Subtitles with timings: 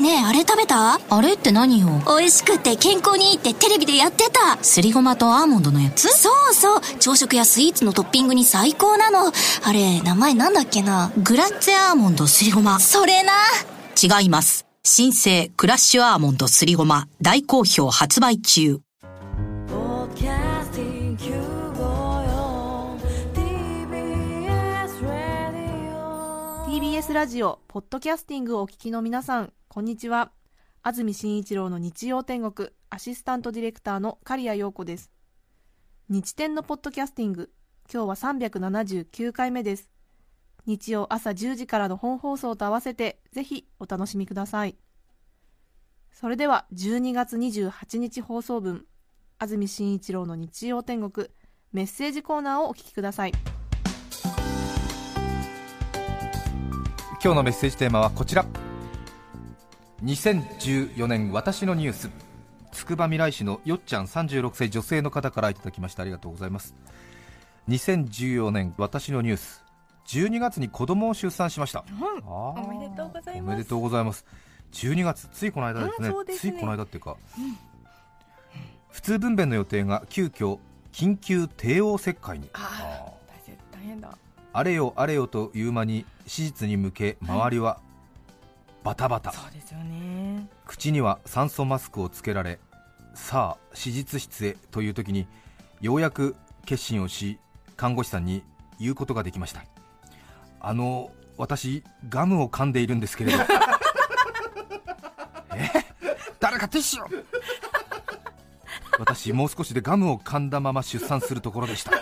[0.00, 0.98] ねえあれ食べた？
[1.10, 1.88] あれって何よ？
[2.06, 4.56] 美味しくて健康にいいってテレビでやってた。
[4.64, 6.08] すりごまとアーモンドのやつ？
[6.08, 6.80] そうそう。
[6.98, 9.30] 朝食やスイーツのトッピングに最高なの。
[9.62, 11.12] あれ名前なんだっけな？
[11.18, 12.80] グラッツェアーモンドすりごま。
[12.80, 13.32] それな。
[14.02, 14.64] 違います。
[14.82, 17.06] 新生クラッシュアーモンドすりごま。
[17.20, 18.80] 大好評発売中
[27.10, 30.30] TBS ラジオポッドキャスティングをお聞きの皆さんこんにちは。
[30.84, 35.10] 安住紳一郎の日曜天国アシスタントディレクターの刈谷陽子です。
[36.08, 37.50] 日天のポッドキャスティング
[37.92, 39.90] 今日は379回目です。
[40.66, 44.76] 日曜朝10時からの本放送と合わせてぜひお楽しみください。
[46.12, 48.86] それでは12月28日放送分
[49.40, 51.26] 安住紳一郎の日曜天国
[51.72, 53.32] メッセージコーナーをお聞きください。
[57.22, 58.46] 今日のメッセージテーマはこちら。
[60.02, 62.10] 2014年私のニュース。
[62.72, 66.74] つくばみらい市のよっちゃん36歳女性の方からいただきましてありがとうございます。
[67.68, 69.62] 2014年私のニュース。
[70.06, 72.26] 12月に子供を出産しました、うん。
[72.26, 73.52] おめでとうございます。
[73.52, 74.24] おめでとうございます。
[74.72, 76.38] 12月ついこの間ですね,、すね。
[76.38, 77.18] ついこの間っていうか、
[78.88, 80.58] 普通分娩の予定が急遽
[80.90, 82.48] 緊急帝王切開に。
[82.54, 84.16] あ大変大変だ
[84.52, 87.80] あれよあれよという間に手術に向け周りは
[88.82, 90.48] バタバタ、そうですよね。
[90.66, 92.58] 口には酸素マスクをつけられ
[93.14, 95.26] さあ手術室へという時に
[95.80, 96.34] ようやく
[96.64, 97.38] 決心をし
[97.76, 98.42] 看護師さんに
[98.78, 99.64] 言うことができました。
[100.60, 103.38] あの私ガムを噛んでいるんですけれど。
[105.54, 105.68] え？
[106.38, 107.08] 誰かティッシュを。
[108.98, 111.92] 私もう少しでガムを噛んだまま出産するところでした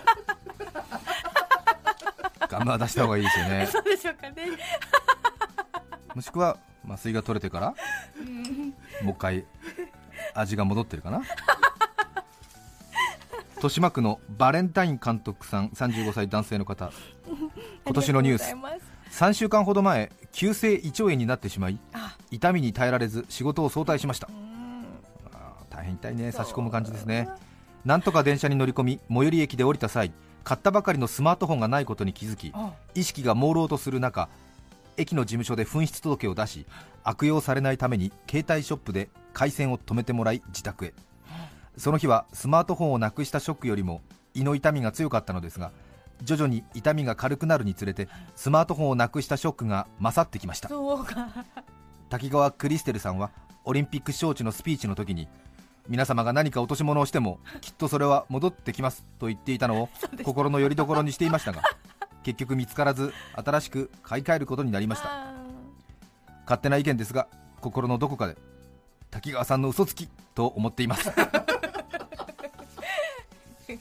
[2.49, 3.67] ガムは出した方がいいですよね。
[3.71, 4.49] そうでしょうかね。
[6.15, 7.75] もしくは麻酔が取れてから
[9.03, 9.45] もう一回
[10.35, 11.23] 味が戻ってるかな。
[13.57, 16.93] 豊島区のバレンタイン監督さん35歳男性の方。
[17.85, 18.43] 今年のニュース。
[18.43, 19.25] ありがとうございます。
[19.25, 22.17] 3週間ほど前急性胃腸炎になってしまいあ。
[22.31, 24.29] 痛みに耐えられず仕事を早退しました。
[25.71, 26.33] 大変痛いね。
[26.33, 27.29] 差し込む感じですね。
[27.85, 30.13] なんとか電車に乗り込み最寄り駅で降りた際
[30.49, 34.31] 買ったばかりのスマートフォンがないことに気づきあ意識が朦朧とする中
[34.97, 36.65] 駅の事務所で紛失届を出し
[37.05, 40.95] 悪用されないために携帯ショップで回線を止めてもらい自宅へ。
[41.77, 44.01] その日はスマートフォンをなくしたショックよりも
[44.33, 45.71] 胃の痛みが強かったのですが
[46.23, 50.71] 徐々に痛みが軽くなるにつれてスマートフォンをなくしたショックが勝ってきました。
[50.71, 51.29] そうか。
[52.09, 53.31] 滝川クリステルさんは
[53.67, 55.29] オリンピック招致のスピーチの時に
[55.89, 59.89] 皆様が何か落とし物をしても きっとそれは戻ってきますと言っていたのを
[60.23, 61.63] 心の拠り所にしていましたが
[62.23, 65.09] 結局見つからず新しく買い替えることになりました。
[65.11, 65.35] あ
[66.45, 67.29] 勝手な意見ですが
[67.61, 68.37] 心のどこかで
[69.11, 71.11] 滝川さんの嘘つきと思っています。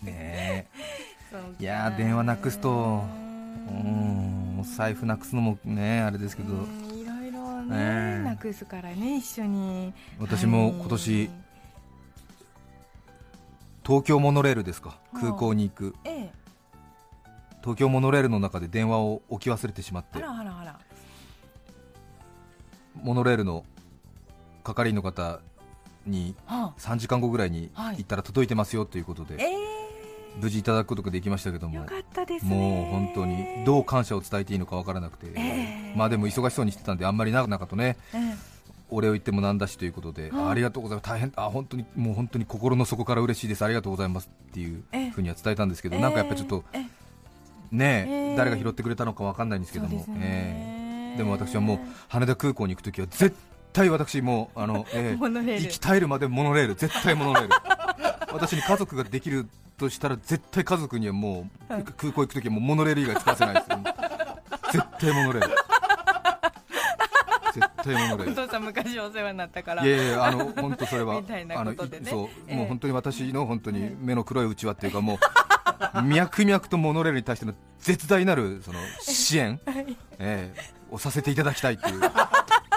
[0.04, 0.68] ね
[1.60, 6.54] いやー電話なくすとうーんお財布なくすのもねあれですけど。
[6.54, 7.78] うんいろいろねね
[8.22, 8.24] え。
[8.24, 9.94] なくすからね一緒に。
[10.20, 10.74] 私もはい。
[10.74, 11.30] 今年
[13.88, 14.90] 東京モノレールですか？
[14.90, 15.96] はあ空港に行く。
[16.04, 16.32] ええ。
[17.62, 20.20] 東京モノレールの中で電話を置き忘れてしまって。
[23.02, 23.64] モノレールの
[24.64, 25.40] 係員の方
[26.06, 27.98] には3時間後ぐらいにはい。
[28.00, 29.56] 行ったら届いてますよということで、あえ。
[30.42, 32.56] 無事いただくことができましたけどもえよかったですね。
[32.56, 35.94] もう本当にどう感謝を伝えていいのかわからなくて、ええ。
[35.96, 38.57] まあでも忙しそうにしてたんであんまり長々とねええ
[38.90, 40.48] お礼を言ってもなんだしということで、はい。
[40.50, 41.10] ありがとうございます。
[41.10, 43.64] 大変あ本当にもう本当に心の底から嬉しいです。
[43.64, 44.30] ありがとうございます。
[44.50, 46.86] っていうええふうには伝えたんですけど、なんかやっぱりちょっとええ。
[47.72, 51.18] ねええ誰が拾ってくれたのかわかんないんですけどもええ。
[51.18, 53.36] でも私はもう羽田空港に行くときは絶
[53.74, 55.54] 対私もうあの、 えール。
[55.62, 56.76] 行き絶えるまでモノレール。
[56.76, 57.50] 絶対モノレール。
[58.34, 61.84] 私に家族ができるとしたら絶対家族にはもう、はい。
[61.84, 63.80] 空港行くときはもうモノレール以外使わせないですよ。
[64.72, 65.67] 絶対モノレール
[67.88, 69.86] 絶対モノレールお父さん昔お世話になったから。
[69.86, 71.74] いやいやあの本当それはあの
[72.04, 72.56] そう、ええ。
[72.56, 79.60] もう本当に私の本当に目の黒いうちわっていうかもう 脈々とモノレールに対しての絶大なるその支援、
[80.20, 82.02] ええをさせていただきたいっていう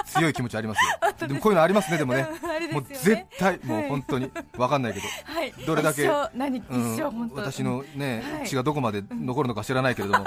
[0.05, 0.91] 強い気持ちありますよ。
[1.27, 2.27] でもこういうのありますねでもね。
[2.71, 5.53] もう絶対もう本当にわかんないけど、はい。
[5.65, 8.47] どれだけ私のね、はい。
[8.47, 10.25] 血がどこまで残るのか知らないけれども、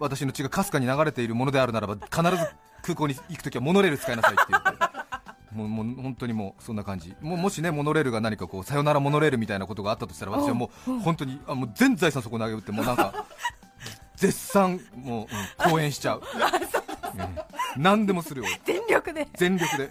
[0.00, 2.48] 私の血がかすかに流れているものであるならば必ず
[2.82, 7.14] 空港に行くときはモノレール使いなさいっていうもう もう本当にもうそんな感じ。
[7.20, 13.26] もうもしねモノレールが何かこうさよならモノレールみたいなことがあったとしたら私はもう本当にあもう全財産そこに投げ打ってもうなんか
[14.16, 16.22] 絶賛もう、うん、講演しちゃう、
[17.18, 17.42] ええ
[17.76, 18.48] 何でもするよ。
[18.48, 19.28] 俺全力で。
[19.34, 19.90] 全力で。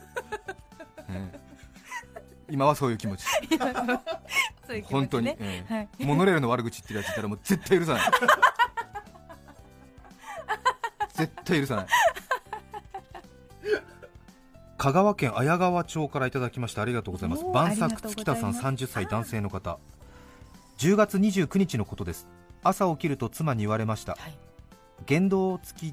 [1.09, 1.41] ええ
[2.49, 3.23] 今はそういう気持ち。
[3.23, 3.99] そういう気持
[4.67, 4.85] ちね。
[4.89, 5.89] 本当に、ええはい。
[5.99, 8.01] モノレールの悪口言ってるやついたらもう絶対許さない。
[11.13, 11.85] 絶対許さない
[14.77, 16.81] 香川県綾川町からいただきました。
[16.81, 17.45] ありがとうございます。
[17.53, 19.77] 晩作月田さん30歳男性の方。
[20.79, 22.27] 10月29日のことです。
[22.63, 24.13] 朝起きると妻に言われました。
[24.13, 24.37] はい。
[25.07, 25.83] 原動付き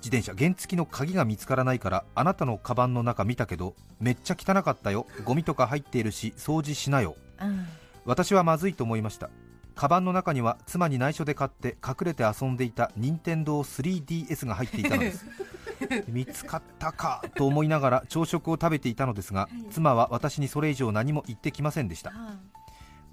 [0.00, 5.06] 自転車原付きの鍵が見つからないからあなたのカバンの中見たけどめっちゃ汚かったよ。
[5.24, 7.16] ゴミとか入っているし掃除しなよ。
[7.40, 7.66] うん。
[8.04, 9.30] 私はまずいと思いました。
[9.74, 15.24] カバンの中には妻に内緒で買って隠れて遊んでいた任天堂 3DS が入っていたのです
[16.08, 22.10] 見つかったかと思いながら朝食を食べていたのですが妻は私にそれ以上何も言ってきませんでした。
[22.10, 22.36] あ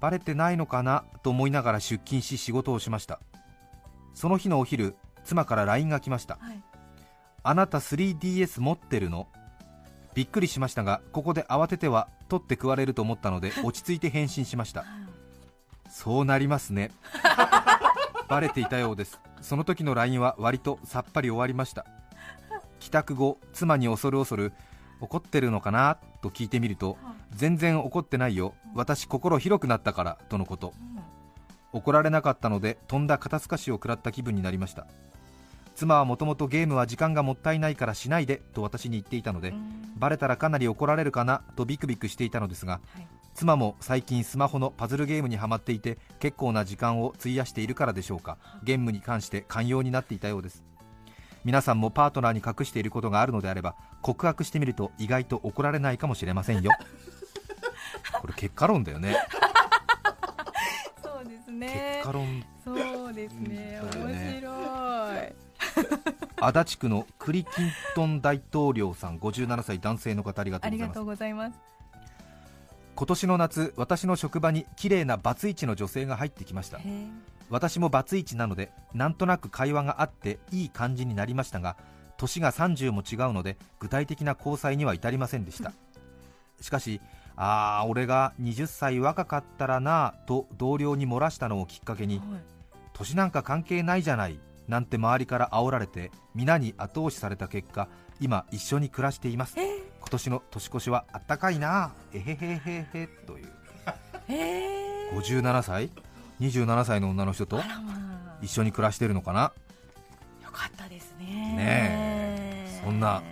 [0.00, 3.20] バレてないのかなと思いながら出勤し仕事をしました。
[4.14, 6.38] その日のお昼妻から LINE が来ました。
[6.40, 6.62] はい。
[7.42, 9.28] あなた 3DS 持ってるの？
[10.14, 14.84] びっくりしましたがここで慌てては取って食われると思ったので 落ち着いて返信しました。
[15.88, 16.90] そうなりますね。
[18.28, 19.20] バレていたようです。
[19.40, 21.86] その時の LINE は割とさっぱり終わりました
[22.86, 24.52] 帰宅後妻に恐る恐る
[25.00, 26.96] 怒ってるのかなと聞いてみると
[27.34, 30.72] 全然怒ってないよ私心広くなったからとのこと。
[31.72, 34.86] 怒られなかったのでとんだ肩透かしを食らった気分になりました。
[35.74, 39.52] 妻はもともとゲームは時間がもったいないからしないでと私に言っていたので
[39.96, 43.08] バレたらかなり怒られるかなとビクビクしていたのですがはい。
[43.34, 50.62] 妻も最近スマホのパズルゲームにはまっていて結構な時間を費やしているからでしょうかゲームに関して寛容になっていたようです
[51.46, 56.72] 皆さんもパートナーに隠していることがあるのであれば告白してみると意外と怒られないかもしれませんよ。
[58.20, 59.14] これ結果論だよね。
[61.00, 61.98] そうですね。
[61.98, 62.44] 結果論。
[62.64, 63.80] そうですね。
[63.80, 64.50] う面白
[65.22, 65.34] い。
[66.40, 70.88] 足立区のクリキントン大統領さん57歳男性の方ありがとうございます。
[70.88, 71.60] ありがとうございます。
[72.96, 76.80] 今年の夏私の職場に綺麗なバツイチの女性が入ってきました
[77.50, 81.76] 私もバツイチなのでなんとなく会話があっていい感じになりましたが
[82.16, 85.72] 年が30も違うので具体的な交際には至りませんでした。
[86.60, 87.00] しかし
[87.36, 92.22] あー俺が20歳若かったらなぁと同僚に漏らしたのをきっかけに
[92.94, 97.88] 年なんか関係ないじゃないなんて周りから煽られて皆に後押しされた結果
[98.20, 99.56] 今一緒に暮らしています。
[99.58, 103.46] 今年の年越しはあったかいなぁえへへへへという。
[104.28, 105.90] へえ57歳？
[106.40, 107.60] 27歳の女の人と
[108.42, 109.52] 一緒に暮らしてるのかな？
[110.42, 111.24] よかったですね。
[111.24, 112.80] ねえ。
[112.84, 113.22] そんな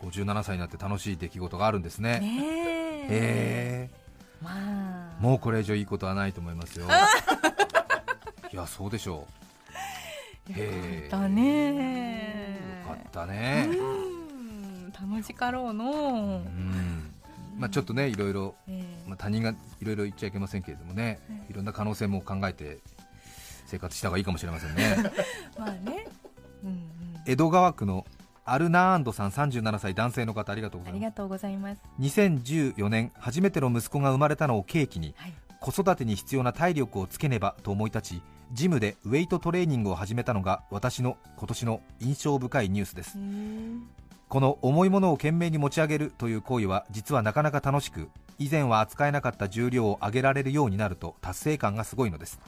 [0.00, 2.20] 57歳になって楽しい出来事があるんですね。
[2.20, 3.08] ねへえ。
[3.10, 3.90] え
[4.42, 5.20] まあ。
[5.20, 6.86] もうこれ以上いいことはないと思いますよ。
[8.52, 9.26] いやそうでしょよ
[10.50, 11.08] へえ。
[11.10, 12.60] かったね。
[12.84, 13.68] うよかったね。
[13.70, 13.74] う
[14.88, 14.92] ん。
[14.92, 15.84] 楽しかろうの。
[15.90, 17.11] うん
[17.56, 22.78] まあちょっとねいろいろ、えまあ、他人がいろいろ言っちゃいけませんけれどもねえいろんな可能性も考えて
[23.66, 24.96] 生活した方がいいかもしれませんね。
[24.98, 25.02] え
[25.58, 26.06] まあね。
[26.62, 26.78] うんうん。
[27.26, 28.06] 江戸川区の
[28.44, 30.98] アルナーンドさん37歳男性の方ありがとうございます。
[30.98, 31.80] ありがとうございます。
[32.00, 35.34] 2014年初めての息子が生まれたのを契機にはい。
[35.60, 38.22] 子育てに必要な体力をつけねばと思い立ち
[38.52, 43.16] ジムでウェイトトレーニングを始めたのが私の今年の印象深いニュースです。
[43.16, 43.88] うん
[44.32, 48.08] この重いものを懸命に持ち上げるという行為は実はなかなか楽しく
[48.38, 52.40] 以前は扱えなかった重量を上げられるようになると達成感がすごいのです。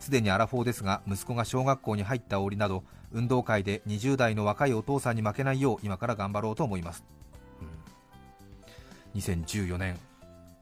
[0.00, 7.04] すでにアラフォーですが息子が小学校に入った折など運動会で20代の若いお父さんに負けないよう今から頑張ろうと思います、
[9.14, 9.20] うん。
[9.20, 9.96] 2014年。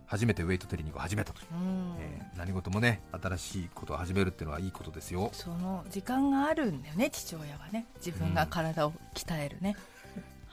[0.09, 1.95] 初めてウェイトトレーニングを始めたという、うん。
[2.00, 5.30] えー何事もね新しいことを始めるっていうのはいいことですよ。
[5.33, 7.87] その時間があるんだよね父親はね。
[8.04, 9.75] 自分が体を鍛えるね、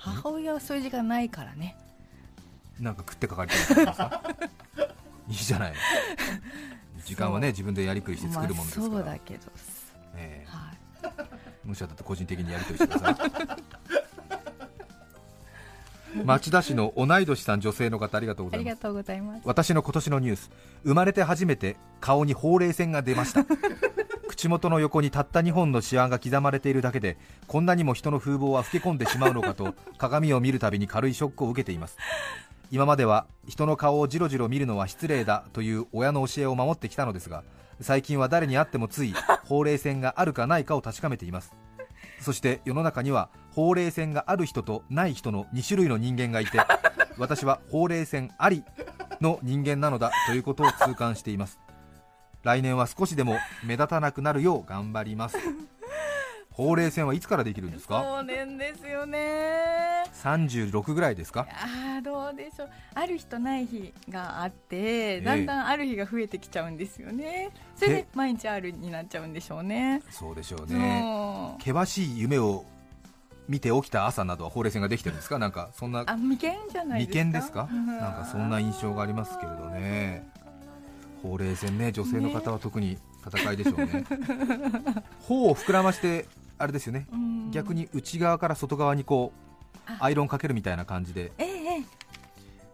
[0.04, 1.78] 母親はそういう時間ないからね。
[2.80, 4.22] なんか食ってかかりたいんですか
[5.30, 5.74] いいじゃない。
[7.06, 9.52] 時間はね自分でやりくりして作るものですから、まあ、そうだけど
[10.16, 10.78] えはい。
[11.08, 11.26] ー、
[11.64, 13.16] むしろだって個人的にやりくりしてください。
[16.26, 18.70] 町田市の同い年さん女性の方ありがとうございます。
[18.70, 19.42] ありがとうございます。
[19.46, 20.52] 私の今年のニュース。
[20.84, 23.46] 生まれて初めて顔にほうれい線が出ました
[24.44, 31.98] 口元の横にたった2本のシワが刻まれているだけでこんなにも人の風貌は老け込んでしまうのかと 鏡を見るたびに軽いショックを受けています。
[32.70, 37.44] 今までは人の顔をじろじろ見るのは失礼だという親の教えを守ってきたのですが
[37.80, 39.14] 最近は誰に会ってもつい
[39.46, 41.54] ほうれい線があるかないかを確かめています。
[42.20, 46.60] そして世の中にはほうれい線がある人とない人の2種類の人間がいて
[47.18, 48.66] 私はほうれい線あり
[49.22, 51.63] の人間なのだということを痛感しています
[52.44, 55.38] 来年は少しでも目立たなくなるよう頑張ります。
[56.52, 58.04] ほうれい線はいつからできるんですか？
[58.04, 60.04] そうなんですよね。
[60.22, 61.48] 36ぐらいですか？
[61.50, 62.70] ああどうでしょう。
[62.94, 67.50] ある日とない日があってえだんだんある日が増えてきちゃうんですよね。
[67.76, 70.04] それえで毎日あるになっちゃうんでしょうね。
[70.12, 71.56] そうでしょうね。
[71.60, 72.66] 険しい夢を
[73.50, 75.40] 見て起きた朝などはほうれい線ができてるんですか？
[75.40, 77.68] なんかそんなあ眉間じゃない眉ですか？
[77.72, 78.06] 間ですか？
[78.06, 80.30] なんかそんな印象がありますけれどね
[81.24, 84.06] ほうれい線ね女性の方は特に戦いでしょうね。
[85.26, 86.28] 頬を膨らまして
[86.58, 87.08] あれですよね。
[87.12, 87.52] うん。
[87.52, 89.98] 逆に内側から外側にこうあ。
[90.02, 91.54] アイロンかけるみたいな感じでえ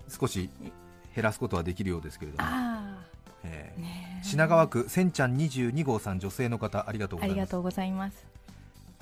[0.10, 0.50] 少し
[1.16, 2.98] 減らすことはできるようですけれども、あ
[3.44, 4.24] えーあねえ。
[4.24, 7.26] 品川区せんちゃん22号さん女性の方ありがとうご
[7.72, 8.26] ざいます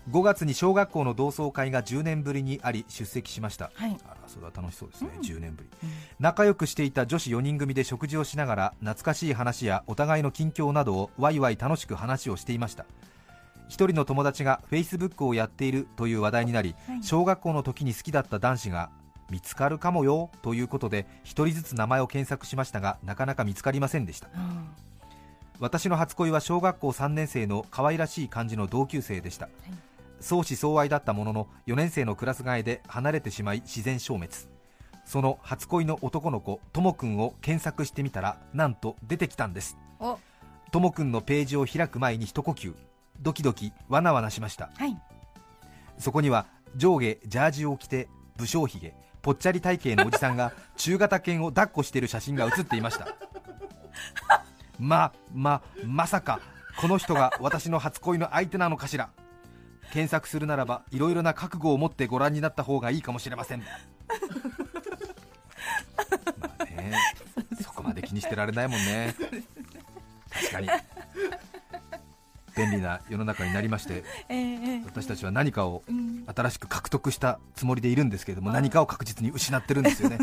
[0.10, 3.72] 5月に小学校の同窓会が10年ぶりにあり出席しました。
[3.74, 3.98] はい。
[4.06, 5.22] あらそれは楽しそうですね、うん。
[5.22, 5.70] 10年ぶり。
[5.84, 5.90] うん。
[6.20, 12.86] 仲良くしていた女子4人組で食事をしながら懐かしい話やお互いの近況などをワイワイ楽しく話をしていました。
[13.68, 17.04] 一人の友達が Facebook をやっているという話題になりはい。
[17.04, 18.90] 小学校の時に好きだった男子が
[19.30, 24.30] 見つかるかもよということで一人ずつ名前を検索しましたがなかなか見つかりませんでした。
[24.34, 24.70] うん。
[25.60, 29.50] 私の初恋は小学校3年生の可愛らしい感じの同級生でした、
[30.20, 34.34] 相思相愛だったものの4年生のクラス替えで離れてしまい自然消滅。
[35.06, 39.78] その初恋の男の子ともくんを検索してみたらなんと出てきたんです。
[40.00, 40.18] お。
[40.72, 42.74] ともくんのページを開く前に一呼吸。
[43.22, 44.70] ドキドキわなわなしました。
[44.76, 44.98] はい。
[45.98, 46.46] そこには
[46.76, 53.08] 上下ジャージを着て武将髭ぽっちゃり体型のおじさんが 中型犬を抱っこしている写真が写っていました。
[54.78, 56.40] まままさか
[56.80, 59.10] この人が私の初恋の相手なのかしら
[59.92, 63.60] 検索するならばいろいろな覚悟を持ってご覧になった方がいいかもしれません。
[63.60, 63.66] ま
[66.60, 66.94] あね
[67.62, 69.16] そこまで気にしてられないもんね。
[70.30, 70.70] 確かに。
[72.56, 74.40] 便利な世の中になりましてええ。
[74.40, 76.26] ええ私たちは何かをうん。
[76.26, 80.18] 新しく獲得したつもりでいるんですけれども何かを確実に失ってるんですよね。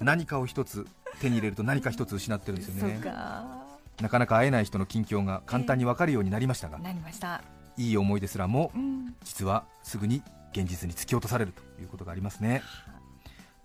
[0.00, 0.86] 何かを一つ
[1.20, 3.00] 手に入れると何か一つ失ってるんですよね。
[3.02, 3.64] か。
[4.00, 6.78] なかなか会えない人の近況が簡単に分かるようになりましたが。
[6.78, 7.40] なりました
[7.76, 9.14] いい思いですらもうん。
[9.24, 12.62] 実はすぐに現実に突き落とされるということがありますね。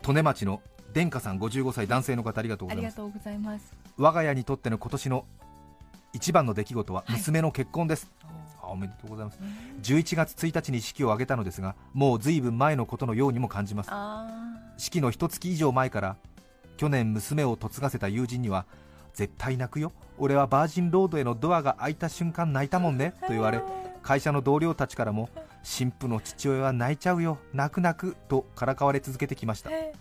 [0.08, 0.62] 利根町の
[0.94, 3.74] 殿下さん55歳男性の方ありがとうございます。
[3.98, 5.25] 我が家にとっての今年の
[6.13, 7.18] 一番の出来事ははい。
[7.18, 8.12] 娘の結婚です、
[8.62, 9.39] あおめでとうございます。
[9.82, 13.89] 11月1日に式を挙げたのですがもう随分前のことのようにも感じます。
[13.91, 14.27] あ
[14.77, 16.18] 式の一月以上前から
[16.77, 18.65] 去年娘を嫁がせた友人には
[19.13, 19.94] 絶対泣くよ。
[20.18, 23.62] 俺はバージンロードへのドアが開いた瞬間泣いたもんねと言われ
[24.01, 25.29] 会社の同僚たちからも
[25.63, 29.70] 新婦の父親は泣いちゃうよ泣く泣くとからかわれ続けてきました。
[29.72, 29.93] え。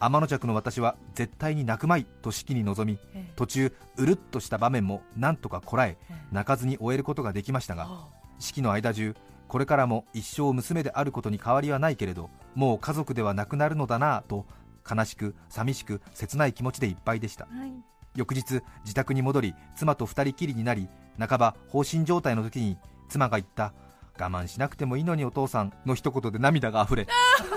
[0.00, 3.30] 天の弱の私は絶対に泣くまいと式に臨みえ。
[3.36, 6.14] 途中うるっとした場面もなんとかこらええ。
[6.32, 8.08] 泣かずに終えることができましたがあ。
[8.38, 9.14] 式の間中
[9.48, 14.46] これからも一生娘であることに変わりはないけれどもう家族ではなくなるのだなぁと
[14.90, 17.44] 悲しく寂しく切ない気持ちでいっぱいでした。
[17.44, 17.72] はい。
[18.16, 23.72] 翌日自宅に戻り妻と二人きりになり半ば放心状態の時に妻が言った。
[24.18, 27.08] 我慢しなくてもいいのにお父さんの一言で涙が溢れ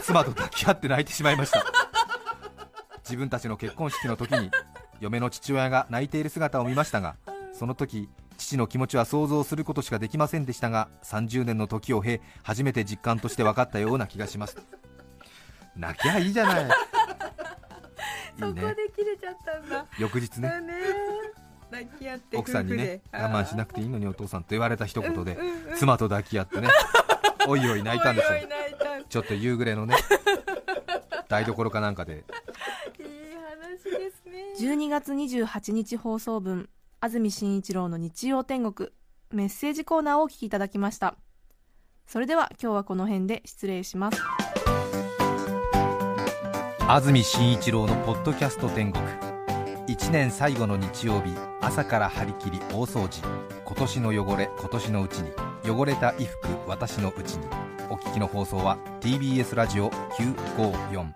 [0.02, 1.64] 妻と抱き合って泣いてしまいました。
[3.04, 4.52] 自分たちの結婚式の時に
[5.00, 7.16] 嫁の父親が泣いている姿を見ましたが
[7.54, 14.58] その時父の気持ちは想像することしかできませんでしたが30年の時を経初めて実感として分かったような気がします。
[15.76, 16.68] 泣きゃいいじゃない。
[18.40, 19.86] そこでいいね切れちゃったんだ。
[20.00, 20.50] 翌日ね。
[20.50, 20.74] だね
[21.72, 25.78] 抱き合って奥さんにね我慢しなくていいのにお父さんと言われた一言でうんうんうん。
[25.78, 26.70] 妻と抱き合ってね
[27.48, 28.40] おいおい泣いたんですよ。
[29.10, 29.96] ちょっと夕暮れのね
[31.30, 32.26] 台所かなんかで。
[33.60, 34.54] 話ですね。
[34.60, 36.70] 12月28日放送分
[37.00, 38.90] 安住紳一郎の日曜天国
[39.32, 41.16] メッセージコーナーをお聞きいただきました。
[42.06, 44.22] それでは今日はこの辺で失礼します。
[46.90, 49.04] 安住紳一郎の「ポッドキャスト天国」
[49.98, 53.28] 1年最後の日曜日朝から張り切り大掃除。
[53.66, 55.32] 今年の汚れ今年のうちに。
[55.64, 57.48] 汚れた衣服私のうちに。
[57.90, 61.14] お聞きの放送は TBS ラジオ954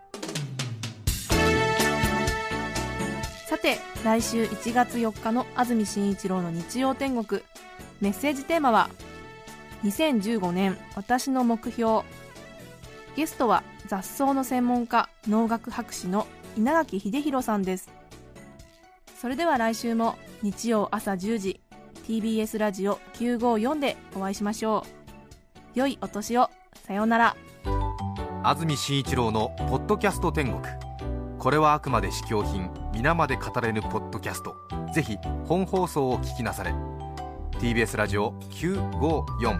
[3.45, 7.43] さて来週1月4日の安住紳一郎の日曜天国。
[8.01, 8.89] メッセージテーマは
[9.83, 12.01] 2015年私の目標。
[13.15, 16.25] ゲストは雑草の専門家農学博士の
[16.57, 18.00] 稲垣秀弘さんです。
[19.21, 21.61] それでは来週も日曜朝10時
[22.07, 24.83] TBS ラジオ954でお会いしましょ
[25.75, 25.77] う。
[25.77, 26.49] 良いお年を。
[26.87, 27.35] さようなら。
[28.41, 30.63] 安住紳一郎の「ポッドキャスト天国」
[31.37, 32.71] これはあくまで試供品。
[32.95, 34.55] 皆まで語れぬポッドキャスト。
[34.91, 36.73] ぜひ本放送を聞きなされ。
[37.59, 39.59] TBS ラジオ954